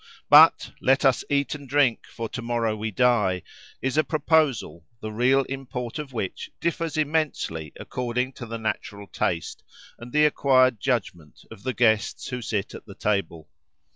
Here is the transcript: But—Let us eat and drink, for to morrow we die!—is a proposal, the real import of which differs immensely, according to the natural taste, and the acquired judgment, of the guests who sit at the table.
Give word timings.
But—Let 0.31 1.05
us 1.05 1.23
eat 1.29 1.53
and 1.53 1.69
drink, 1.69 2.07
for 2.07 2.27
to 2.29 2.41
morrow 2.41 2.75
we 2.75 2.89
die!—is 2.89 3.97
a 3.99 4.03
proposal, 4.03 4.83
the 4.99 5.11
real 5.11 5.43
import 5.43 5.99
of 5.99 6.11
which 6.11 6.49
differs 6.59 6.97
immensely, 6.97 7.71
according 7.79 8.33
to 8.33 8.47
the 8.47 8.57
natural 8.57 9.05
taste, 9.05 9.61
and 9.99 10.11
the 10.11 10.25
acquired 10.25 10.79
judgment, 10.79 11.41
of 11.51 11.61
the 11.61 11.73
guests 11.75 12.29
who 12.29 12.41
sit 12.41 12.73
at 12.73 12.87
the 12.87 12.95
table. 12.95 13.47